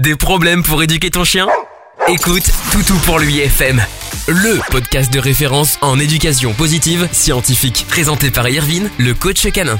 Des 0.00 0.16
problèmes 0.16 0.62
pour 0.62 0.82
éduquer 0.82 1.10
ton 1.10 1.24
chien? 1.24 1.46
Écoute 2.08 2.50
Toutou 2.72 2.96
pour 3.04 3.18
lui 3.18 3.38
FM, 3.40 3.82
le 4.28 4.58
podcast 4.70 5.12
de 5.12 5.18
référence 5.18 5.76
en 5.82 5.98
éducation 5.98 6.54
positive 6.54 7.06
scientifique, 7.12 7.84
présenté 7.86 8.30
par 8.30 8.48
Irvine, 8.48 8.88
le 8.98 9.12
coach 9.12 9.46
canin. 9.52 9.78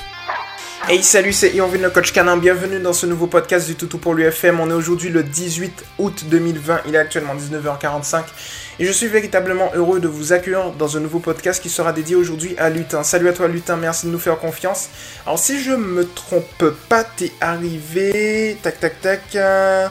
Hey 0.90 1.02
salut 1.02 1.32
c'est 1.32 1.54
Irvine 1.54 1.80
le 1.80 1.88
coach 1.88 2.12
canin, 2.12 2.36
bienvenue 2.36 2.80
dans 2.80 2.92
ce 2.92 3.06
nouveau 3.06 3.28
podcast 3.28 3.66
du 3.66 3.76
Toutou 3.76 3.96
pour 3.96 4.12
l'UFM. 4.12 4.60
On 4.60 4.68
est 4.68 4.74
aujourd'hui 4.74 5.08
le 5.08 5.22
18 5.22 5.86
août 5.96 6.24
2020, 6.28 6.82
il 6.86 6.94
est 6.94 6.98
actuellement 6.98 7.34
19h45 7.34 8.24
et 8.78 8.84
je 8.84 8.92
suis 8.92 9.06
véritablement 9.06 9.70
heureux 9.74 10.00
de 10.00 10.08
vous 10.08 10.34
accueillir 10.34 10.72
dans 10.72 10.98
un 10.98 11.00
nouveau 11.00 11.20
podcast 11.20 11.62
qui 11.62 11.70
sera 11.70 11.94
dédié 11.94 12.14
aujourd'hui 12.14 12.54
à 12.58 12.68
Lutin. 12.68 13.04
Salut 13.04 13.30
à 13.30 13.32
toi 13.32 13.48
Lutin, 13.48 13.78
merci 13.78 14.04
de 14.04 14.10
nous 14.10 14.18
faire 14.18 14.38
confiance. 14.38 14.90
Alors 15.24 15.38
si 15.38 15.62
je 15.62 15.72
me 15.72 16.06
trompe 16.06 16.64
pas, 16.90 17.04
t'es 17.04 17.32
arrivé... 17.40 18.58
Tac 18.62 18.80
tac 18.80 19.00
tac... 19.00 19.22
Euh, 19.34 19.88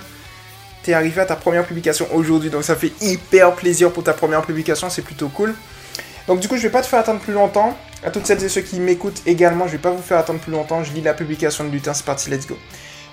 arrivé 0.94 1.22
à 1.22 1.26
ta 1.26 1.36
première 1.36 1.66
publication 1.66 2.08
aujourd'hui, 2.14 2.50
donc 2.50 2.64
ça 2.64 2.76
fait 2.76 2.92
hyper 3.02 3.56
plaisir 3.56 3.92
pour 3.92 4.04
ta 4.04 4.14
première 4.14 4.42
publication, 4.42 4.90
c'est 4.90 5.02
plutôt 5.02 5.30
cool. 5.30 5.56
Donc 6.28 6.40
du 6.40 6.48
coup, 6.48 6.58
je 6.58 6.64
vais 6.64 6.70
pas 6.70 6.82
te 6.82 6.88
faire 6.88 7.00
attendre 7.00 7.20
plus 7.20 7.34
longtemps. 7.34 7.76
À 8.04 8.12
toutes 8.12 8.26
celles 8.26 8.44
et 8.44 8.50
ceux 8.50 8.62
qui 8.62 8.80
m'écoutent 8.80 9.22
également, 9.26 9.68
je 9.68 9.74
vais 9.74 9.78
pas 9.78 9.92
vous 9.92 10.02
faire 10.02 10.20
attendre 10.20 10.40
plus 10.40 10.52
longtemps. 10.52 10.84
Je 10.84 10.94
lis 10.94 11.02
la 11.02 11.14
publication 11.14 11.66
de 11.66 11.70
Lutin, 11.70 11.94
c'est 11.94 12.06
parti, 12.06 12.30
let's 12.30 12.48
go. 12.48 12.58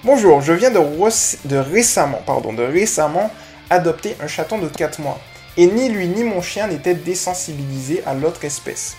Bonjour, 0.05 0.43
je 0.43 0.53
viens 0.53 0.71
de, 0.71 0.79
de 0.79 1.57
récemment, 1.57 2.23
pardon, 2.25 2.53
de 2.53 2.63
récemment 2.63 3.33
adopter 3.71 4.17
un 4.23 4.29
chaton 4.29 4.59
de 4.59 4.69
4 4.69 5.01
mois. 5.01 5.19
Et 5.57 5.67
ni 5.67 5.89
lui 5.89 6.07
ni 6.07 6.23
mon 6.23 6.43
chien 6.43 6.69
n'étaient 6.69 6.95
désensibilisés 6.95 8.03
à 8.07 8.15
l'autre 8.15 8.45
espèce. 8.45 8.97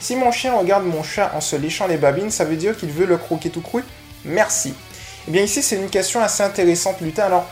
Si 0.00 0.16
mon 0.16 0.32
chien 0.32 0.54
regarde 0.54 0.84
mon 0.84 1.02
chat 1.02 1.30
en 1.34 1.42
se 1.42 1.54
léchant 1.56 1.86
les 1.86 1.98
babines, 1.98 2.30
ça 2.30 2.44
veut 2.44 2.56
dire 2.56 2.76
qu'il 2.76 2.90
veut 2.90 3.06
le 3.06 3.18
croquer 3.18 3.50
tout 3.50 3.60
cru? 3.60 3.84
Merci. 4.24 4.74
Eh 5.28 5.30
bien 5.30 5.42
ici, 5.42 5.62
c'est 5.62 5.76
une 5.76 5.90
question 5.90 6.20
assez 6.20 6.42
intéressante, 6.42 7.00
Lutin. 7.02 7.24
Alors, 7.24 7.46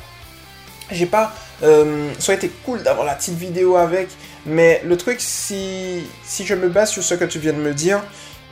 j'ai 0.90 1.06
pas... 1.06 1.34
Euh, 1.62 2.10
ça 2.18 2.32
aurait 2.32 2.36
été 2.36 2.50
cool 2.64 2.82
d'avoir 2.82 3.06
la 3.06 3.14
petite 3.14 3.34
vidéo 3.34 3.76
avec, 3.76 4.08
mais 4.46 4.80
le 4.84 4.96
truc, 4.96 5.16
si, 5.20 6.04
si 6.24 6.46
je 6.46 6.54
me 6.54 6.68
base 6.68 6.90
sur 6.90 7.02
ce 7.02 7.14
que 7.14 7.24
tu 7.24 7.38
viens 7.38 7.52
de 7.52 7.58
me 7.58 7.74
dire, 7.74 8.00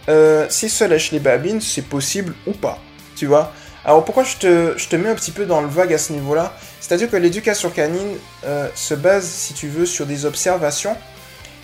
euh, 0.08 0.46
si 0.48 0.68
se 0.68 0.84
lèche 0.84 1.12
les 1.12 1.20
babines, 1.20 1.60
c'est 1.60 1.82
possible 1.82 2.34
ou 2.46 2.52
pas, 2.52 2.78
tu 3.16 3.26
vois? 3.26 3.52
Alors 3.84 4.04
pourquoi 4.04 4.24
je 4.24 4.36
te, 4.36 4.74
je 4.76 4.88
te, 4.88 4.96
mets 4.96 5.08
un 5.08 5.14
petit 5.14 5.30
peu 5.30 5.46
dans 5.46 5.60
le 5.60 5.68
vague 5.68 5.92
à 5.92 5.98
ce 5.98 6.12
niveau-là? 6.12 6.56
C'est-à-dire 6.80 7.08
que 7.08 7.16
l'éducation 7.16 7.70
canine 7.70 8.16
euh, 8.44 8.68
se 8.74 8.94
base, 8.94 9.24
si 9.24 9.54
tu 9.54 9.68
veux, 9.68 9.86
sur 9.86 10.06
des 10.06 10.24
observations. 10.24 10.96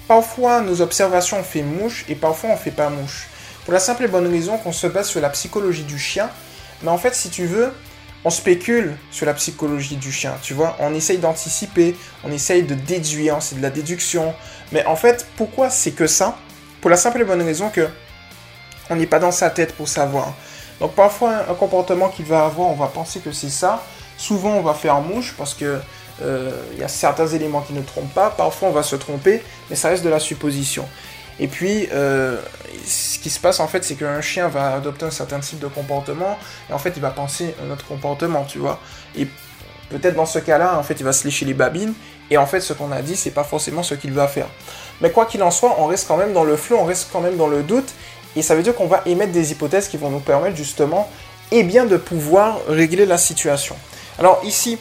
Parfois, 0.06 0.60
nos 0.60 0.80
observations, 0.80 1.38
on 1.40 1.42
fait 1.42 1.62
mouche 1.62 2.04
et 2.08 2.14
parfois, 2.14 2.50
on 2.50 2.56
fait 2.56 2.70
pas 2.70 2.90
mouche. 2.90 3.28
Pour 3.64 3.72
la 3.72 3.80
simple 3.80 4.04
et 4.04 4.08
bonne 4.08 4.28
raison 4.28 4.56
qu'on 4.56 4.72
se 4.72 4.86
base 4.86 5.08
sur 5.08 5.20
la 5.20 5.30
psychologie 5.30 5.82
du 5.82 5.98
chien. 5.98 6.30
Mais 6.82 6.90
en 6.90 6.98
fait, 6.98 7.14
si 7.14 7.28
tu 7.28 7.46
veux, 7.46 7.72
on 8.24 8.30
spécule 8.30 8.96
sur 9.10 9.26
la 9.26 9.34
psychologie 9.34 9.96
du 9.96 10.12
chien, 10.12 10.34
tu 10.42 10.54
vois. 10.54 10.76
On 10.78 10.94
essaye 10.94 11.18
d'anticiper, 11.18 11.96
on 12.24 12.30
essaye 12.30 12.62
de 12.62 12.74
déduire, 12.74 13.42
c'est 13.42 13.56
de 13.56 13.62
la 13.62 13.70
déduction. 13.70 14.34
Mais 14.70 14.86
en 14.86 14.96
fait, 14.96 15.26
pourquoi 15.36 15.70
c'est 15.70 15.92
que 15.92 16.06
ça? 16.06 16.36
Pour 16.80 16.90
la 16.90 16.96
simple 16.96 17.20
et 17.20 17.24
bonne 17.24 17.42
raison 17.42 17.68
que 17.68 17.88
on 18.90 18.96
n'est 18.96 19.06
pas 19.06 19.18
dans 19.18 19.32
sa 19.32 19.50
tête 19.50 19.74
pour 19.74 19.88
savoir. 19.88 20.34
Donc 20.80 20.94
parfois, 20.94 21.44
un 21.48 21.54
comportement 21.54 22.08
qu'il 22.08 22.26
va 22.26 22.44
avoir, 22.44 22.68
on 22.68 22.74
va 22.74 22.88
penser 22.88 23.20
que 23.20 23.32
c'est 23.32 23.50
ça. 23.50 23.82
Souvent, 24.16 24.54
on 24.56 24.62
va 24.62 24.74
faire 24.74 25.00
mouche 25.00 25.34
parce 25.36 25.54
que 25.54 25.80
euh, 26.20 26.50
il 26.74 26.80
y 26.80 26.84
a 26.84 26.88
certains 26.88 27.26
éléments 27.26 27.62
qui 27.62 27.72
ne 27.72 27.82
trompent 27.82 28.12
pas. 28.14 28.30
Parfois, 28.30 28.68
on 28.68 28.72
va 28.72 28.82
se 28.82 28.96
tromper, 28.96 29.42
mais 29.70 29.76
ça 29.76 29.88
reste 29.88 30.04
de 30.04 30.08
la 30.08 30.20
supposition. 30.20 30.88
Et 31.40 31.48
puis, 31.48 31.88
euh, 31.92 32.36
ce 32.86 33.18
qui 33.18 33.30
se 33.30 33.40
passe 33.40 33.60
en 33.60 33.68
fait, 33.68 33.84
c'est 33.84 33.94
qu'un 33.94 34.20
chien 34.20 34.48
va 34.48 34.74
adopter 34.74 35.06
un 35.06 35.10
certain 35.10 35.40
type 35.40 35.58
de 35.58 35.66
comportement, 35.66 36.38
et 36.70 36.72
en 36.72 36.78
fait, 36.78 36.92
il 36.96 37.02
va 37.02 37.10
penser 37.10 37.54
un 37.66 37.70
autre 37.70 37.86
comportement, 37.86 38.44
tu 38.44 38.58
vois. 38.58 38.80
Et 39.16 39.26
peut-être 39.88 40.14
dans 40.14 40.26
ce 40.26 40.38
cas-là, 40.38 40.78
en 40.78 40.82
fait, 40.82 40.94
il 41.00 41.04
va 41.04 41.12
se 41.12 41.24
lécher 41.24 41.44
les 41.44 41.54
babines, 41.54 41.94
et 42.30 42.38
en 42.38 42.46
fait, 42.46 42.60
ce 42.60 42.72
qu'on 42.72 42.92
a 42.92 43.02
dit, 43.02 43.16
c'est 43.16 43.30
pas 43.30 43.44
forcément 43.44 43.82
ce 43.82 43.94
qu'il 43.94 44.12
va 44.12 44.28
faire. 44.28 44.48
Mais 45.00 45.10
quoi 45.10 45.26
qu'il 45.26 45.42
en 45.42 45.50
soit, 45.50 45.76
on 45.78 45.86
reste 45.86 46.06
quand 46.06 46.16
même 46.16 46.32
dans 46.32 46.44
le 46.44 46.56
flou, 46.56 46.76
on 46.76 46.84
reste 46.84 47.08
quand 47.12 47.20
même 47.20 47.36
dans 47.36 47.48
le 47.48 47.62
doute, 47.62 47.92
et 48.36 48.42
ça 48.42 48.54
veut 48.54 48.62
dire 48.62 48.74
qu'on 48.74 48.86
va 48.86 49.02
émettre 49.06 49.32
des 49.32 49.52
hypothèses 49.52 49.88
qui 49.88 49.96
vont 49.96 50.10
nous 50.10 50.20
permettre 50.20 50.56
justement, 50.56 51.10
et 51.50 51.64
bien, 51.64 51.84
de 51.84 51.96
pouvoir 51.96 52.58
régler 52.68 53.04
la 53.04 53.18
situation. 53.18 53.76
Alors 54.18 54.40
ici, 54.44 54.78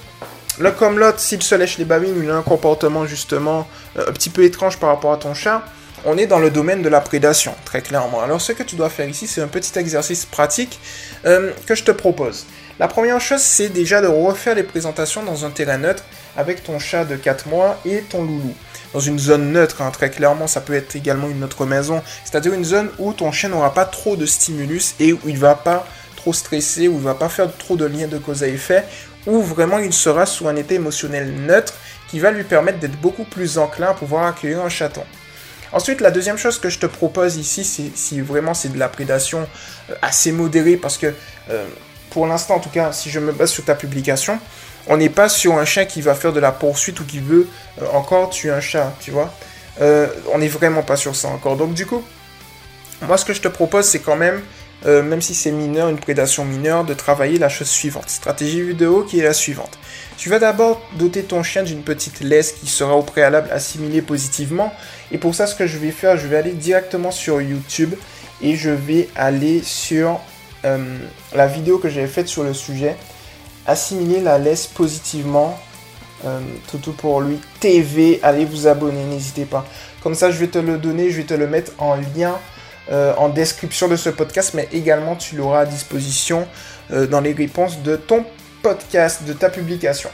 le 0.59 0.71
comme 0.71 0.99
l'autre, 0.99 1.19
s'il 1.19 1.41
se 1.41 1.55
lèche 1.55 1.77
les 1.77 1.85
babines, 1.85 2.13
il 2.21 2.29
a 2.29 2.35
un 2.35 2.41
comportement 2.41 3.05
justement 3.05 3.67
euh, 3.97 4.09
un 4.09 4.11
petit 4.11 4.29
peu 4.29 4.43
étrange 4.43 4.77
par 4.77 4.89
rapport 4.89 5.13
à 5.13 5.17
ton 5.17 5.33
chat, 5.33 5.63
on 6.05 6.17
est 6.17 6.27
dans 6.27 6.39
le 6.39 6.49
domaine 6.49 6.81
de 6.81 6.89
la 6.89 7.01
prédation, 7.01 7.53
très 7.65 7.81
clairement. 7.81 8.21
Alors 8.21 8.41
ce 8.41 8.51
que 8.51 8.63
tu 8.63 8.75
dois 8.75 8.89
faire 8.89 9.07
ici, 9.07 9.27
c'est 9.27 9.41
un 9.41 9.47
petit 9.47 9.77
exercice 9.77 10.25
pratique 10.25 10.79
euh, 11.25 11.51
que 11.65 11.75
je 11.75 11.83
te 11.83 11.91
propose. 11.91 12.45
La 12.79 12.87
première 12.87 13.21
chose, 13.21 13.41
c'est 13.41 13.69
déjà 13.69 14.01
de 14.01 14.07
refaire 14.07 14.55
les 14.55 14.63
présentations 14.63 15.23
dans 15.23 15.45
un 15.45 15.51
terrain 15.51 15.77
neutre 15.77 16.03
avec 16.35 16.63
ton 16.63 16.79
chat 16.79 17.05
de 17.05 17.15
4 17.15 17.47
mois 17.47 17.79
et 17.85 18.01
ton 18.01 18.23
loulou. 18.23 18.53
Dans 18.93 18.99
une 18.99 19.19
zone 19.19 19.51
neutre, 19.51 19.81
hein, 19.81 19.91
très 19.91 20.09
clairement, 20.09 20.47
ça 20.47 20.61
peut 20.61 20.73
être 20.73 20.95
également 20.95 21.29
une 21.29 21.43
autre 21.43 21.65
maison, 21.65 22.01
c'est-à-dire 22.25 22.53
une 22.53 22.65
zone 22.65 22.89
où 22.97 23.13
ton 23.13 23.31
chien 23.31 23.49
n'aura 23.49 23.73
pas 23.73 23.85
trop 23.85 24.15
de 24.15 24.25
stimulus 24.25 24.95
et 24.99 25.13
où 25.13 25.19
il 25.25 25.35
ne 25.35 25.39
va 25.39 25.55
pas 25.55 25.85
trop 26.17 26.33
stresser, 26.33 26.87
où 26.87 26.93
il 26.93 26.99
ne 26.99 27.03
va 27.03 27.15
pas 27.15 27.29
faire 27.29 27.55
trop 27.55 27.75
de 27.75 27.85
liens 27.85 28.07
de 28.07 28.17
cause 28.17 28.43
à 28.43 28.47
effet, 28.47 28.83
où 29.27 29.41
vraiment 29.41 29.77
il 29.77 29.93
sera 29.93 30.25
sous 30.25 30.47
un 30.47 30.55
état 30.55 30.75
émotionnel 30.75 31.31
neutre 31.31 31.73
qui 32.09 32.19
va 32.19 32.31
lui 32.31 32.43
permettre 32.43 32.79
d'être 32.79 32.99
beaucoup 32.99 33.23
plus 33.23 33.57
enclin 33.57 33.91
à 33.91 33.93
pouvoir 33.93 34.25
accueillir 34.25 34.61
un 34.61 34.69
chaton. 34.69 35.03
Ensuite, 35.73 36.01
la 36.01 36.11
deuxième 36.11 36.37
chose 36.37 36.59
que 36.59 36.69
je 36.69 36.79
te 36.79 36.85
propose 36.85 37.37
ici, 37.37 37.63
c'est 37.63 37.95
si 37.95 38.19
vraiment 38.19 38.53
c'est 38.53 38.69
de 38.69 38.77
la 38.77 38.89
prédation 38.89 39.47
euh, 39.89 39.95
assez 40.01 40.31
modérée, 40.31 40.75
parce 40.75 40.97
que 40.97 41.13
euh, 41.49 41.65
pour 42.09 42.27
l'instant, 42.27 42.55
en 42.55 42.59
tout 42.59 42.69
cas, 42.69 42.91
si 42.91 43.09
je 43.09 43.19
me 43.19 43.31
base 43.31 43.51
sur 43.51 43.63
ta 43.63 43.75
publication, 43.75 44.39
on 44.87 44.97
n'est 44.97 45.09
pas 45.09 45.29
sur 45.29 45.57
un 45.57 45.65
chien 45.65 45.85
qui 45.85 46.01
va 46.01 46.13
faire 46.13 46.33
de 46.33 46.39
la 46.39 46.51
poursuite 46.51 46.99
ou 46.99 47.05
qui 47.05 47.19
veut 47.19 47.47
euh, 47.81 47.85
encore 47.93 48.29
tuer 48.31 48.51
un 48.51 48.59
chat, 48.59 48.93
tu 48.99 49.11
vois. 49.11 49.33
on 49.79 50.37
n'est 50.37 50.49
vraiment 50.49 50.83
pas 50.83 50.97
sur 50.97 51.15
ça 51.15 51.29
encore. 51.29 51.55
Donc 51.55 51.73
du 51.73 51.85
coup, 51.85 52.03
moi 53.07 53.17
ce 53.17 53.23
que 53.23 53.33
je 53.33 53.41
te 53.41 53.47
propose, 53.47 53.85
c'est 53.85 53.99
quand 53.99 54.17
même, 54.17 54.41
même 54.85 55.21
si 55.21 55.35
c'est 55.35 55.51
mineur, 55.51 55.89
une 55.89 55.99
prédation 55.99 56.43
mineure, 56.43 56.85
de 56.85 56.93
travailler 56.93 57.37
la 57.37 57.49
chose 57.49 57.67
suivante. 57.67 58.09
Stratégie 58.09 58.61
vidéo 58.61 59.03
qui 59.03 59.19
est 59.19 59.23
la 59.23 59.33
suivante. 59.33 59.77
Tu 60.17 60.29
vas 60.29 60.37
d'abord 60.37 60.81
doter 60.97 61.23
ton 61.23 61.41
chien 61.41 61.63
d'une 61.63 61.81
petite 61.81 62.19
laisse 62.19 62.51
qui 62.51 62.67
sera 62.67 62.95
au 62.95 63.01
préalable 63.01 63.49
assimilée 63.51 64.03
positivement. 64.03 64.71
Et 65.11 65.17
pour 65.17 65.33
ça, 65.33 65.47
ce 65.47 65.55
que 65.55 65.65
je 65.65 65.79
vais 65.79 65.91
faire, 65.91 66.15
je 66.15 66.27
vais 66.27 66.37
aller 66.37 66.51
directement 66.51 67.09
sur 67.09 67.41
YouTube 67.41 67.95
et 68.41 68.55
je 68.55 68.69
vais 68.69 69.09
aller 69.15 69.63
sur 69.63 70.19
euh, 70.63 70.97
la 71.33 71.47
vidéo 71.47 71.79
que 71.79 71.89
j'avais 71.89 72.05
faite 72.05 72.27
sur 72.27 72.43
le 72.43 72.53
sujet. 72.53 72.95
Assimiler 73.65 74.21
la 74.21 74.37
laisse 74.37 74.67
positivement. 74.67 75.59
Euh, 76.25 76.39
tout 76.69 76.91
pour 76.93 77.21
lui. 77.21 77.39
TV, 77.59 78.19
allez 78.21 78.45
vous 78.45 78.67
abonner, 78.67 79.03
n'hésitez 79.05 79.45
pas. 79.45 79.65
Comme 80.03 80.13
ça, 80.13 80.29
je 80.29 80.37
vais 80.37 80.49
te 80.49 80.59
le 80.59 80.77
donner, 80.77 81.09
je 81.09 81.17
vais 81.17 81.23
te 81.23 81.33
le 81.33 81.47
mettre 81.47 81.71
en 81.79 81.95
lien 81.95 82.37
euh, 82.91 83.13
en 83.17 83.29
description 83.29 83.87
de 83.87 83.95
ce 83.95 84.09
podcast, 84.09 84.53
mais 84.53 84.67
également 84.73 85.15
tu 85.15 85.35
l'auras 85.35 85.61
à 85.61 85.65
disposition 85.65 86.47
dans 87.09 87.21
les 87.21 87.31
réponses 87.31 87.83
de 87.83 87.95
ton 87.95 88.25
podcast, 88.61 89.23
de 89.23 89.31
ta 89.31 89.49
publication. 89.49 90.09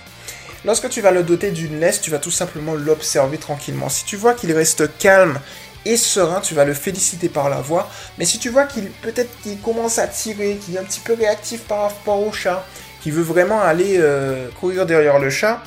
Lorsque 0.66 0.90
tu 0.90 1.02
vas 1.02 1.12
le 1.12 1.24
doter 1.24 1.52
d'une 1.52 1.80
laisse, 1.80 2.02
tu 2.02 2.12
vas 2.12 2.20
tout 2.20 2.30
simplement 2.30 2.76
l'observer 2.76 3.38
tranquillement. 3.38 3.90
Si 3.90 4.06
tu 4.06 4.16
vois 4.16 4.34
qu'il 4.34 4.52
reste 4.52 4.98
calme 4.98 5.40
et 5.86 5.98
serein, 5.98 6.42
tu 6.42 6.56
vas 6.56 6.66
le 6.66 6.74
féliciter 6.74 7.30
par 7.30 7.50
la 7.50 7.62
voix. 7.62 7.90
Mais 8.18 8.26
si 8.26 8.40
tu 8.40 8.50
vois 8.50 8.66
qu'il 8.66 8.90
peut-être 8.90 9.30
qu'il 9.42 9.60
commence 9.60 9.98
à 10.00 10.08
tirer, 10.08 10.58
qu'il 10.58 10.76
est 10.76 10.80
un 10.80 10.84
petit 10.84 11.00
peu 11.00 11.14
réactif 11.14 11.62
par 11.62 11.84
rapport 11.84 12.20
au 12.20 12.32
chat, 12.32 12.66
qu'il 13.02 13.14
veut 13.14 13.24
vraiment 13.24 13.62
aller 13.62 13.98
euh, 13.98 14.50
courir 14.60 14.86
derrière 14.86 15.20
le 15.20 15.30
chat, 15.30 15.62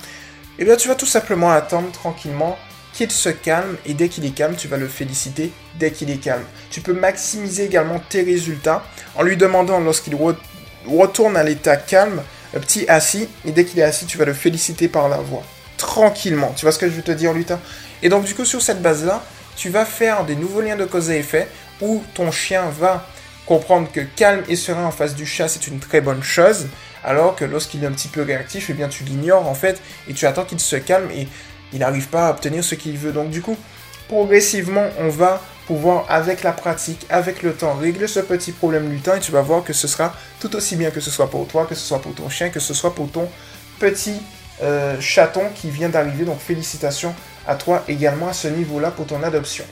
eh 0.59 0.65
bien 0.65 0.76
tu 0.76 0.88
vas 0.88 0.97
tout 0.97 1.06
simplement 1.06 1.50
attendre 1.50 1.91
tranquillement 1.93 2.59
qu'il 2.93 3.11
se 3.11 3.28
calme 3.28 3.77
et 3.87 3.95
dès 3.95 4.09
qu'il 4.09 4.25
est 4.25 4.34
calme, 4.34 4.56
tu 4.56 4.69
vas 4.69 4.77
le 4.77 4.89
féliciter 4.89 5.53
dès 5.78 5.93
qu'il 5.93 6.11
est 6.11 6.19
calme. 6.19 6.45
Tu 6.71 6.81
peux 6.81 6.93
maximiser 6.93 7.65
également 7.65 8.01
tes 8.09 8.23
résultats 8.23 8.84
en 9.15 9.23
lui 9.23 9.37
demandant 9.37 9.81
lorsqu'il 9.81 10.17
retourne 10.87 11.37
à 11.37 11.43
l'état 11.43 11.77
calme 11.77 12.23
petit 12.59 12.89
assis, 12.89 13.29
et 13.45 13.53
dès 13.53 13.65
qu'il 13.65 13.79
est 13.79 13.84
assis, 13.84 14.06
tu 14.06 14.19
vas 14.19 14.25
le 14.25 14.34
féliciter 14.34 14.89
par 14.89 15.09
la 15.09 15.19
voix. 15.19 15.43
Tranquillement. 15.76 16.53
Tu 16.56 16.64
vois 16.64 16.73
ce 16.73 16.79
que 16.79 16.88
je 16.88 16.94
veux 16.94 17.03
te 17.03 17.12
dire, 17.12 17.32
Lutin? 17.32 17.61
Et 18.03 18.09
donc, 18.09 18.25
du 18.25 18.35
coup, 18.35 18.44
sur 18.44 18.61
cette 18.61 18.82
base-là, 18.82 19.23
tu 19.56 19.69
vas 19.69 19.85
faire 19.85 20.25
des 20.25 20.35
nouveaux 20.35 20.61
liens 20.61 20.76
de 20.76 20.85
cause 20.85 21.11
à 21.11 21.17
effet 21.17 21.47
où 21.81 22.03
ton 22.14 22.31
chien 22.31 22.64
va 22.79 23.06
comprendre 23.47 23.91
que 23.93 24.00
calme 24.00 24.43
et 24.49 24.56
serein 24.56 24.85
en 24.85 24.91
face 24.91 25.14
du 25.14 25.26
chat, 25.26 25.49
c'est 25.49 25.67
une 25.67 25.81
très 25.81 26.00
bonne 26.00 26.23
chose, 26.23 26.67
alors 27.03 27.37
que 27.37 27.44
lorsqu'il 27.44 27.82
est 27.82 27.87
un 27.87 27.93
petit 27.93 28.09
peu 28.09 28.23
réactif, 28.23 28.70
eh 28.70 28.88
tu 28.88 29.05
l'ignores 29.05 29.49
en 29.49 29.55
fait, 29.55 29.81
et 30.09 30.14
tu 30.14 30.26
attends 30.26 30.44
qu'il 30.44 30.61
se 30.61 30.76
calme 30.76 31.11
et 31.11 31.26
il 31.72 31.81
n'arrive 31.81 32.08
pas 32.08 32.28
à 32.28 32.31
obtenir 32.31 32.64
ce 32.64 32.75
qu'il 32.75 32.96
veut. 32.99 33.12
Donc, 33.12 33.31
du 33.31 33.43
coup, 33.43 33.56
progressivement, 34.08 34.88
on 34.99 35.08
va 35.08 35.40
pouvoir, 35.67 36.05
avec 36.08 36.43
la 36.43 36.52
pratique, 36.52 37.06
avec 37.11 37.43
le 37.43 37.52
temps, 37.52 37.75
régler 37.75 38.08
ce 38.08 38.20
petit 38.20 38.50
problème 38.50 38.90
lutin 38.90 39.17
et 39.17 39.20
tu 39.20 39.31
vas 39.31 39.43
voir 39.43 39.62
que 39.62 39.72
ce 39.72 39.87
sera 39.87 40.14
tout 40.40 40.56
aussi 40.56 40.75
bien 40.75 40.90
que 40.90 41.00
ce 41.00 41.11
soit 41.11 41.31
pour 41.31 41.46
toi, 41.46 41.64
que 41.64 41.76
ce 41.76 41.87
soit 41.87 42.02
pour 42.02 42.12
ton 42.14 42.28
chien, 42.28 42.49
que 42.50 42.58
ce 42.58 42.75
soit 42.75 42.93
pour 42.93 43.08
ton 43.11 43.28
petit 43.78 44.20
euh, 44.62 45.00
chaton 45.00 45.43
qui 45.55 45.70
vient 45.70 45.88
d'arriver. 45.88 46.25
Donc 46.25 46.40
félicitations 46.40 47.14
à 47.46 47.55
toi 47.55 47.84
également 47.87 48.28
à 48.28 48.32
ce 48.32 48.49
niveau-là 48.49 48.90
pour 48.90 49.06
ton 49.06 49.23
adoption. 49.23 49.64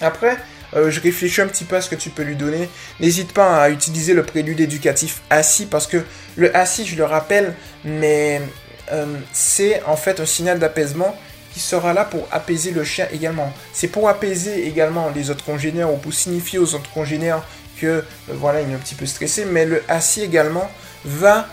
Après, 0.00 0.38
euh, 0.74 0.90
je 0.90 1.00
réfléchis 1.00 1.42
un 1.42 1.46
petit 1.46 1.64
peu 1.64 1.76
à 1.76 1.82
ce 1.82 1.90
que 1.90 1.94
tu 1.94 2.10
peux 2.10 2.22
lui 2.22 2.36
donner. 2.36 2.68
N'hésite 2.98 3.32
pas 3.32 3.62
à 3.62 3.68
utiliser 3.68 4.14
le 4.14 4.22
prélude 4.22 4.60
éducatif 4.60 5.20
assis 5.28 5.66
parce 5.66 5.86
que 5.86 6.02
le 6.36 6.56
assis, 6.56 6.86
je 6.86 6.96
le 6.96 7.04
rappelle, 7.04 7.54
mais 7.84 8.40
euh, 8.90 9.06
c'est 9.32 9.82
en 9.84 9.96
fait 9.96 10.20
un 10.20 10.26
signal 10.26 10.58
d'apaisement 10.58 11.16
qui 11.52 11.60
sera 11.60 11.92
là 11.92 12.04
pour 12.04 12.26
apaiser 12.30 12.70
le 12.70 12.82
chien 12.84 13.06
également. 13.12 13.52
C'est 13.72 13.88
pour 13.88 14.08
apaiser 14.08 14.66
également 14.66 15.10
les 15.14 15.30
autres 15.30 15.44
congénères 15.44 15.92
ou 15.92 15.96
pour 15.96 16.12
signifier 16.12 16.58
aux 16.58 16.74
autres 16.74 16.90
congénères 16.92 17.42
que 17.80 17.86
euh, 17.86 18.02
voilà, 18.28 18.62
il 18.62 18.70
est 18.70 18.74
un 18.74 18.78
petit 18.78 18.94
peu 18.94 19.06
stressé, 19.06 19.44
mais 19.44 19.66
le 19.66 19.82
assis 19.88 20.22
également 20.22 20.70
va 21.04 21.48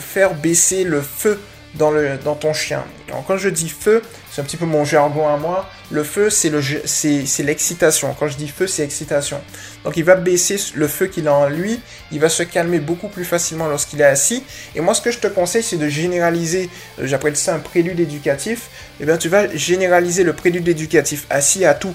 faire 0.00 0.34
baisser 0.34 0.84
le 0.84 1.00
feu 1.00 1.40
dans, 1.74 1.90
le, 1.90 2.18
dans 2.18 2.34
ton 2.34 2.52
chien. 2.52 2.84
Alors, 3.08 3.24
quand 3.26 3.36
je 3.36 3.48
dis 3.48 3.68
feu, 3.68 4.02
c'est 4.34 4.40
un 4.40 4.44
petit 4.44 4.56
peu 4.56 4.66
mon 4.66 4.84
jargon 4.84 5.28
à 5.28 5.36
moi. 5.36 5.70
Le 5.92 6.02
feu, 6.02 6.28
c'est 6.28 6.50
l'excitation. 6.50 8.16
Quand 8.18 8.26
je 8.26 8.36
dis 8.36 8.48
feu, 8.48 8.66
c'est 8.66 8.82
excitation. 8.82 9.40
Donc, 9.84 9.96
il 9.96 10.02
va 10.02 10.16
baisser 10.16 10.58
le 10.74 10.88
feu 10.88 11.06
qu'il 11.06 11.28
a 11.28 11.34
en 11.34 11.48
lui. 11.48 11.78
Il 12.10 12.18
va 12.18 12.28
se 12.28 12.42
calmer 12.42 12.80
beaucoup 12.80 13.06
plus 13.06 13.24
facilement 13.24 13.68
lorsqu'il 13.68 14.00
est 14.00 14.04
assis. 14.04 14.42
Et 14.74 14.80
moi, 14.80 14.92
ce 14.94 15.02
que 15.02 15.12
je 15.12 15.20
te 15.20 15.28
conseille, 15.28 15.62
c'est 15.62 15.76
de 15.76 15.86
généraliser. 15.86 16.68
Euh, 16.98 17.06
j'appelle 17.06 17.36
ça 17.36 17.54
un 17.54 17.60
prélude 17.60 18.00
éducatif. 18.00 18.70
Eh 18.98 19.06
bien, 19.06 19.18
tu 19.18 19.28
vas 19.28 19.54
généraliser 19.54 20.24
le 20.24 20.32
prélude 20.32 20.66
éducatif 20.66 21.26
assis 21.30 21.64
à 21.64 21.74
tout 21.74 21.94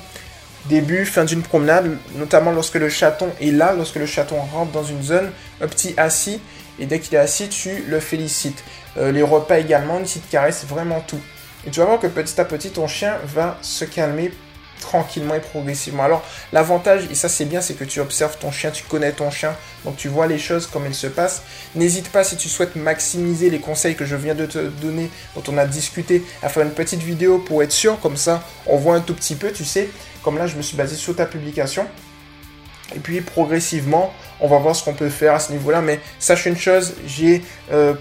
début, 0.70 1.06
fin 1.06 1.26
d'une 1.26 1.42
promenade, 1.42 1.98
notamment 2.16 2.52
lorsque 2.52 2.76
le 2.76 2.88
chaton 2.88 3.28
est 3.42 3.52
là, 3.52 3.74
lorsque 3.76 3.96
le 3.96 4.06
chaton 4.06 4.38
rentre 4.54 4.72
dans 4.72 4.86
une 4.86 5.04
zone, 5.04 5.30
un 5.60 5.68
petit 5.68 5.94
assis, 5.98 6.40
et 6.80 6.86
dès 6.86 7.00
qu'il 7.02 7.16
est 7.16 7.20
assis, 7.20 7.50
tu 7.50 7.84
le 7.86 8.00
félicites. 8.00 8.64
Euh, 8.98 9.12
les 9.12 9.24
repas 9.24 9.60
également, 9.60 9.98
une 9.98 10.06
petite 10.06 10.30
caresse, 10.30 10.64
vraiment 10.66 11.02
tout. 11.02 11.20
Et 11.68 11.72
tu 11.72 11.80
vas 11.80 11.86
voir 11.86 12.00
que 12.00 12.08
petit 12.08 12.40
à 12.40 12.46
petit, 12.46 12.70
ton 12.70 12.88
chien 12.88 13.18
va 13.26 13.58
se 13.62 13.86
calmer 13.86 14.32
tranquillement 14.80 15.36
et 15.36 15.40
progressivement. 15.40 16.04
Alors, 16.04 16.24
l'avantage, 16.54 17.04
et 17.12 17.16
ça 17.16 17.30
c'est 17.30 17.46
bien, 17.46 17.62
c'est 17.62 17.74
que 17.74 17.84
tu 17.84 18.00
observes 18.00 18.38
ton 18.38 18.52
chien, 18.52 18.72
tu 18.72 18.84
connais 18.84 19.12
ton 19.12 19.30
chien, 19.30 19.56
donc 19.84 19.98
tu 19.98 20.08
vois 20.08 20.26
les 20.26 20.40
choses 20.40 20.68
comme 20.68 20.86
elles 20.86 20.96
se 20.96 21.08
passent. 21.08 21.44
N'hésite 21.76 22.10
pas, 22.10 22.24
si 22.24 22.38
tu 22.38 22.50
souhaites 22.50 22.76
maximiser 22.76 23.50
les 23.50 23.60
conseils 23.60 23.96
que 23.96 24.06
je 24.06 24.16
viens 24.16 24.36
de 24.36 24.46
te 24.46 24.58
donner, 24.58 25.10
dont 25.36 25.44
on 25.50 25.58
a 25.58 25.66
discuté, 25.66 26.24
à 26.42 26.50
faire 26.50 26.64
une 26.64 26.72
petite 26.72 27.02
vidéo 27.02 27.40
pour 27.40 27.62
être 27.62 27.72
sûr, 27.72 28.00
comme 28.00 28.18
ça, 28.18 28.44
on 28.66 28.78
voit 28.78 28.96
un 28.96 29.02
tout 29.02 29.14
petit 29.14 29.36
peu, 29.36 29.52
tu 29.52 29.66
sais. 29.66 29.90
Comme 30.24 30.38
là, 30.38 30.48
je 30.48 30.56
me 30.56 30.62
suis 30.62 30.76
basé 30.76 30.96
sur 30.96 31.16
ta 31.16 31.26
publication. 31.26 31.86
Et 32.96 33.00
puis 33.00 33.22
progressivement, 33.22 34.14
on 34.40 34.48
va 34.48 34.58
voir 34.58 34.76
ce 34.76 34.84
qu'on 34.84 34.96
peut 34.96 35.10
faire 35.10 35.36
à 35.36 35.40
ce 35.40 35.52
niveau-là. 35.52 35.82
Mais 35.82 36.00
sache 36.18 36.46
une 36.46 36.58
chose, 36.58 36.96
j'ai 37.06 37.44
euh, 37.72 37.94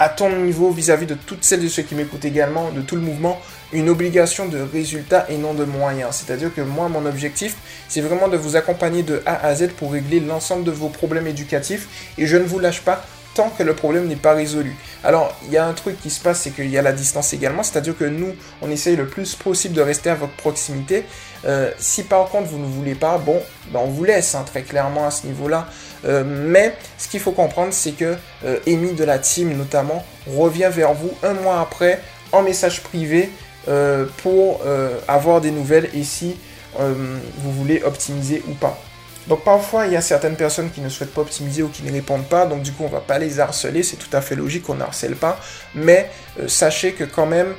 à 0.00 0.08
ton 0.08 0.30
niveau 0.30 0.70
vis-à-vis 0.70 1.04
de 1.04 1.14
toutes 1.14 1.44
celles 1.44 1.62
et 1.62 1.68
ceux 1.68 1.82
qui 1.82 1.94
m'écoutent 1.94 2.24
également, 2.24 2.70
de 2.70 2.80
tout 2.80 2.96
le 2.96 3.02
mouvement, 3.02 3.38
une 3.70 3.90
obligation 3.90 4.48
de 4.48 4.58
résultat 4.58 5.26
et 5.28 5.36
non 5.36 5.52
de 5.52 5.64
moyens. 5.64 6.16
C'est-à-dire 6.16 6.52
que 6.54 6.62
moi, 6.62 6.88
mon 6.88 7.04
objectif, 7.04 7.56
c'est 7.86 8.00
vraiment 8.00 8.26
de 8.26 8.38
vous 8.38 8.56
accompagner 8.56 9.02
de 9.02 9.22
A 9.26 9.46
à 9.46 9.54
Z 9.54 9.68
pour 9.76 9.92
régler 9.92 10.20
l'ensemble 10.20 10.64
de 10.64 10.70
vos 10.70 10.88
problèmes 10.88 11.26
éducatifs 11.26 12.12
et 12.16 12.26
je 12.26 12.38
ne 12.38 12.44
vous 12.44 12.58
lâche 12.58 12.80
pas 12.80 13.04
que 13.48 13.62
le 13.62 13.74
problème 13.74 14.06
n'est 14.06 14.16
pas 14.16 14.34
résolu. 14.34 14.76
Alors, 15.02 15.34
il 15.46 15.52
y 15.52 15.56
a 15.56 15.64
un 15.66 15.72
truc 15.72 16.00
qui 16.00 16.10
se 16.10 16.20
passe, 16.20 16.40
c'est 16.40 16.50
qu'il 16.50 16.68
y 16.68 16.76
a 16.76 16.82
la 16.82 16.92
distance 16.92 17.32
également, 17.32 17.62
c'est-à-dire 17.62 17.96
que 17.96 18.04
nous, 18.04 18.34
on 18.60 18.70
essaye 18.70 18.96
le 18.96 19.06
plus 19.06 19.34
possible 19.34 19.74
de 19.74 19.80
rester 19.80 20.10
à 20.10 20.14
votre 20.14 20.34
proximité. 20.34 21.04
Euh, 21.46 21.70
si 21.78 22.02
par 22.02 22.28
contre 22.28 22.48
vous 22.48 22.58
ne 22.58 22.66
voulez 22.66 22.94
pas, 22.94 23.16
bon, 23.16 23.40
ben 23.72 23.80
on 23.82 23.88
vous 23.88 24.04
laisse 24.04 24.34
hein, 24.34 24.44
très 24.44 24.62
clairement 24.62 25.06
à 25.06 25.10
ce 25.10 25.26
niveau-là. 25.26 25.68
Euh, 26.04 26.24
mais 26.26 26.76
ce 26.98 27.08
qu'il 27.08 27.20
faut 27.20 27.32
comprendre, 27.32 27.72
c'est 27.72 27.92
que 27.92 28.16
euh, 28.44 28.58
Amy 28.66 28.92
de 28.92 29.04
la 29.04 29.18
team 29.18 29.56
notamment 29.56 30.04
revient 30.26 30.70
vers 30.70 30.92
vous 30.92 31.12
un 31.22 31.34
mois 31.34 31.60
après 31.60 32.00
en 32.32 32.42
message 32.42 32.82
privé 32.82 33.30
euh, 33.68 34.06
pour 34.22 34.60
avoir 35.08 35.40
des 35.40 35.50
nouvelles 35.50 35.90
et 35.94 36.04
si 36.04 36.36
vous 36.78 37.52
voulez 37.52 37.82
optimiser 37.82 38.42
ou 38.48 38.54
pas. 38.54 38.80
Donc 39.26 39.44
parfois 39.44 39.86
il 39.86 39.92
y 39.92 39.96
a 39.96 40.00
certaines 40.00 40.36
personnes 40.36 40.70
qui 40.70 40.80
ne 40.80 40.88
souhaitent 40.88 41.14
pas 41.14 41.20
optimiser 41.20 41.62
ou 41.62 41.68
qui 41.68 41.82
ne 41.82 41.92
répondent 41.92 42.26
pas, 42.26 42.46
donc 42.46 42.62
du 42.62 42.72
coup 42.72 42.84
on 42.84 42.88
va 42.88 43.00
pas 43.00 43.18
les 43.18 43.38
harceler, 43.38 43.82
c'est 43.82 43.96
tout 43.96 44.14
à 44.14 44.20
fait 44.20 44.34
logique, 44.34 44.68
on 44.68 44.80
harcèle 44.80 45.14
pas, 45.14 45.38
mais 45.74 46.10
sachez 46.46 46.92
que 46.92 47.04
quand 47.04 47.26
même 47.26 47.54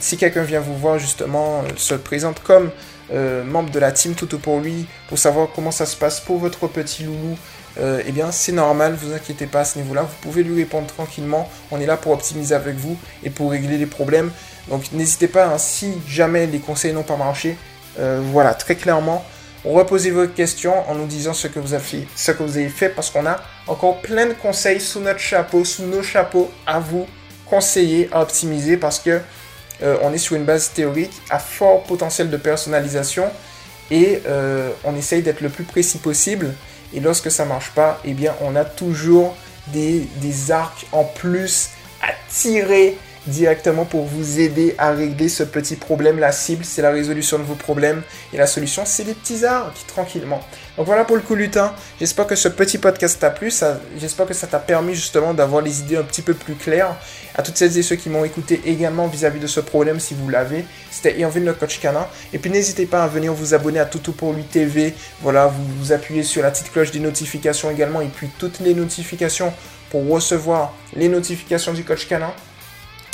si 0.00 0.16
quelqu'un 0.16 0.42
vient 0.42 0.60
vous 0.60 0.76
voir 0.76 0.98
justement, 0.98 1.62
se 1.76 1.94
présente 1.94 2.42
comme 2.42 2.70
euh, 3.12 3.44
membre 3.44 3.70
de 3.70 3.78
la 3.78 3.92
team 3.92 4.14
Toto 4.14 4.38
pour 4.38 4.60
lui, 4.60 4.86
pour 5.08 5.18
savoir 5.18 5.48
comment 5.54 5.70
ça 5.70 5.84
se 5.84 5.94
passe 5.94 6.20
pour 6.20 6.38
votre 6.38 6.66
petit 6.68 7.02
loulou, 7.02 7.36
euh, 7.78 8.02
eh 8.06 8.12
bien 8.12 8.32
c'est 8.32 8.52
normal, 8.52 8.94
vous 8.94 9.12
inquiétez 9.12 9.46
pas 9.46 9.60
à 9.60 9.64
ce 9.66 9.78
niveau-là, 9.78 10.02
vous 10.02 10.16
pouvez 10.22 10.42
lui 10.42 10.56
répondre 10.56 10.86
tranquillement, 10.86 11.50
on 11.70 11.80
est 11.80 11.86
là 11.86 11.98
pour 11.98 12.12
optimiser 12.12 12.54
avec 12.54 12.76
vous 12.76 12.96
et 13.22 13.28
pour 13.28 13.50
régler 13.50 13.76
les 13.76 13.86
problèmes. 13.86 14.30
Donc 14.68 14.90
n'hésitez 14.92 15.28
pas, 15.28 15.44
hein, 15.46 15.58
si 15.58 15.92
jamais 16.08 16.46
les 16.46 16.60
conseils 16.60 16.94
n'ont 16.94 17.02
pas 17.02 17.16
marché, 17.16 17.58
euh, 17.98 18.22
voilà, 18.32 18.54
très 18.54 18.74
clairement, 18.74 19.22
reposez 19.72 20.10
vos 20.10 20.26
questions 20.26 20.88
en 20.90 20.94
nous 20.94 21.06
disant 21.06 21.32
ce 21.32 21.48
que 21.48 21.58
vous 21.58 21.74
avez 21.74 22.68
fait, 22.68 22.88
parce 22.90 23.10
qu'on 23.10 23.26
a 23.26 23.40
encore 23.66 24.00
plein 24.00 24.26
de 24.26 24.34
conseils 24.34 24.80
sous 24.80 25.00
notre 25.00 25.20
chapeau, 25.20 25.64
sous 25.64 25.84
nos 25.84 26.02
chapeaux 26.02 26.50
à 26.66 26.78
vous 26.78 27.06
conseiller 27.46 28.08
à 28.12 28.22
optimiser 28.22 28.76
parce 28.76 28.98
que 28.98 29.20
euh, 29.82 29.96
on 30.02 30.12
est 30.12 30.18
sur 30.18 30.36
une 30.36 30.44
base 30.44 30.70
théorique 30.72 31.12
à 31.30 31.38
fort 31.38 31.82
potentiel 31.84 32.30
de 32.30 32.36
personnalisation 32.36 33.30
et 33.90 34.22
euh, 34.26 34.70
on 34.84 34.96
essaye 34.96 35.22
d'être 35.22 35.40
le 35.40 35.48
plus 35.48 35.64
précis 35.64 35.98
possible. 35.98 36.54
Et 36.94 37.00
lorsque 37.00 37.30
ça 37.30 37.44
marche 37.44 37.70
pas, 37.70 38.00
eh 38.04 38.12
bien, 38.12 38.34
on 38.40 38.56
a 38.56 38.64
toujours 38.64 39.36
des 39.72 40.06
arcs 40.50 40.86
en 40.92 41.04
plus 41.04 41.70
à 42.02 42.08
tirer 42.30 42.96
directement 43.26 43.84
pour 43.84 44.04
vous 44.04 44.40
aider 44.40 44.74
à 44.78 44.92
régler 44.92 45.28
ce 45.28 45.42
petit 45.42 45.76
problème. 45.76 46.18
La 46.18 46.32
cible, 46.32 46.64
c'est 46.64 46.82
la 46.82 46.90
résolution 46.90 47.38
de 47.38 47.44
vos 47.44 47.54
problèmes. 47.54 48.02
Et 48.32 48.36
la 48.36 48.46
solution, 48.46 48.84
c'est 48.84 49.04
les 49.04 49.14
petits 49.14 49.44
arcs, 49.44 49.86
tranquillement. 49.86 50.40
Donc 50.76 50.86
voilà 50.86 51.04
pour 51.04 51.16
le 51.16 51.22
coup 51.22 51.34
lutin. 51.34 51.72
J'espère 52.00 52.26
que 52.26 52.34
ce 52.34 52.48
petit 52.48 52.78
podcast 52.78 53.18
t'a 53.20 53.30
plu. 53.30 53.52
J'espère 53.98 54.26
que 54.26 54.34
ça 54.34 54.46
t'a 54.46 54.58
permis 54.58 54.94
justement 54.94 55.32
d'avoir 55.32 55.62
les 55.62 55.80
idées 55.80 55.96
un 55.96 56.02
petit 56.02 56.22
peu 56.22 56.34
plus 56.34 56.54
claires. 56.54 56.96
À 57.36 57.42
toutes 57.42 57.56
celles 57.56 57.76
et 57.78 57.82
ceux 57.82 57.96
qui 57.96 58.08
m'ont 58.08 58.24
écouté 58.24 58.60
également 58.64 59.06
vis-à-vis 59.06 59.40
de 59.40 59.46
ce 59.46 59.60
problème, 59.60 60.00
si 60.00 60.14
vous 60.14 60.28
l'avez. 60.28 60.64
C'était 60.90 61.18
Irvine 61.18 61.44
le 61.44 61.54
coach 61.54 61.80
canin. 61.80 62.06
Et 62.32 62.38
puis 62.38 62.50
n'hésitez 62.50 62.86
pas 62.86 63.04
à 63.04 63.08
venir 63.08 63.32
vous 63.32 63.54
abonner 63.54 63.80
à 63.80 63.86
Toutou 63.86 64.12
pour 64.12 64.32
lui 64.32 64.44
TV. 64.44 64.94
Voilà, 65.20 65.46
vous, 65.46 65.64
vous 65.78 65.92
appuyez 65.92 66.22
sur 66.22 66.42
la 66.42 66.50
petite 66.50 66.72
cloche 66.72 66.90
des 66.90 67.00
notifications 67.00 67.70
également. 67.70 68.00
Et 68.00 68.08
puis 68.08 68.28
toutes 68.38 68.60
les 68.60 68.74
notifications 68.74 69.52
pour 69.90 70.08
recevoir 70.08 70.74
les 70.96 71.08
notifications 71.08 71.72
du 71.72 71.84
coach 71.84 72.08
canin. 72.08 72.32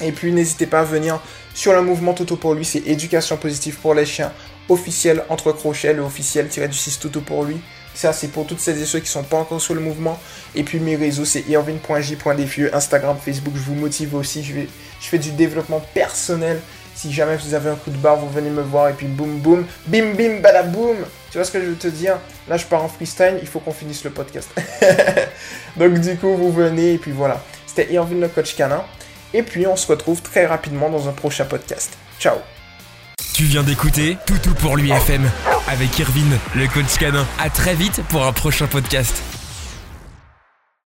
Et 0.03 0.13
puis 0.13 0.33
n'hésitez 0.33 0.67
pas 0.67 0.81
à 0.81 0.85
venir 0.85 1.21
sur 1.55 1.73
le 1.73 1.83
mouvement 1.83 2.15
Toto 2.15 2.37
pour 2.37 2.55
lui, 2.55 2.65
c'est 2.65 2.87
éducation 2.87 3.37
positive 3.37 3.77
pour 3.79 3.95
les 3.95 4.07
chiens, 4.07 4.33
officiel 4.69 5.25
entre 5.29 5.53
crochets, 5.53 5.93
le 5.93 6.03
officiel 6.03 6.49
tiré 6.49 6.69
du 6.69 6.77
6 6.77 7.01
Toto 7.01 7.21
pour 7.21 7.45
lui. 7.45 7.61
Ça, 7.95 8.13
c'est 8.13 8.29
pour 8.29 8.47
toutes 8.47 8.61
celles 8.61 8.81
et 8.81 8.87
ceux 8.87 9.01
qui 9.01 9.09
sont 9.09 9.25
pas 9.25 9.39
encore 9.39 9.61
sur 9.61 9.75
le 9.75 9.81
mouvement. 9.81 10.19
Et 10.55 10.63
puis 10.63 10.79
mes 10.79 10.97
réseaux, 10.97 11.25
c'est 11.25 11.45
irvin.j.defieux, 11.49 12.75
Instagram, 12.75 13.17
Facebook. 13.23 13.55
Je 13.57 13.63
vous 13.63 13.75
motive 13.75 14.15
aussi. 14.15 14.43
Je, 14.43 14.55
fais 15.01 15.19
du 15.19 15.33
développement 15.33 15.83
personnel. 15.93 16.61
Si 16.95 17.13
jamais 17.13 17.37
vous 17.37 17.55
avez 17.55 17.71
un 17.71 17.75
coup 17.75 17.91
de 17.91 17.97
barre, 17.97 18.17
vous 18.17 18.31
venez 18.31 18.51
me 18.51 18.63
voir 18.63 18.89
et 18.89 18.93
puis 18.93 19.07
boum 19.07 19.39
boum, 19.39 19.67
bim 19.87 20.15
bim 20.15 20.41
badaboum. 20.41 20.97
Tu 21.31 21.39
vois 21.39 21.45
ce 21.45 21.51
que 21.51 21.61
je 21.61 21.67
veux 21.67 21.77
te 21.77 21.89
dire? 21.89 22.19
Là, 22.49 22.57
je 22.57 22.65
pars 22.67 22.83
en 22.83 22.89
freestyle. 22.89 23.39
Il 23.41 23.49
faut 23.49 23.61
qu'on 23.61 23.73
finisse 23.73 24.05
le 24.05 24.11
podcast. 24.11 24.49
Donc 25.77 25.99
du 25.99 26.17
coup, 26.17 26.37
vous 26.37 26.53
venez 26.53 26.95
et 26.95 26.99
puis 26.99 27.13
voilà. 27.13 27.43
C'était 27.67 27.93
Irvin 27.93 28.17
le 28.17 28.29
coach 28.29 28.55
canin. 28.55 28.85
Et 29.35 29.43
puis 29.43 29.67
on 29.67 29.77
se 29.77 29.87
retrouve 29.87 30.23
très 30.23 30.47
rapidement 30.47 30.91
dans 30.91 31.09
un 31.09 31.13
prochain 31.13 31.45
podcast. 31.45 31.97
Ciao 32.19 32.37
Tu 33.35 33.45
viens 33.45 33.63
d'écouter 33.63 34.17
Toutou 34.27 34.55
pour 34.55 34.77
l'UFM 34.77 35.31
avec 35.69 35.99
Irvine, 35.99 36.39
le 36.55 36.67
coach 36.67 36.99
canin. 36.99 37.27
À 37.39 37.51
très 37.51 37.75
vite 37.75 38.03
pour 38.09 38.25
un 38.25 38.33
prochain 38.33 38.67
podcast. 38.67 39.23